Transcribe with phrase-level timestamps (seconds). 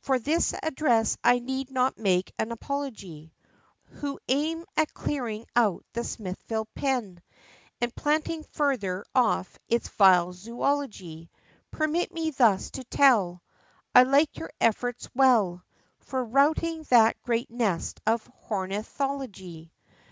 [0.00, 3.32] For this address I need not make apology
[4.00, 7.22] Who aim at clearing out the Smithfield pen,
[7.80, 11.30] And planting further off its vile Zoology
[11.70, 13.44] Permit me thus to tell,
[13.94, 15.62] I like your efforts well,
[16.00, 19.70] For routing that great nest of Hornithology!